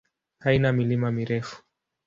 [0.45, 1.63] Haina milima mirefu.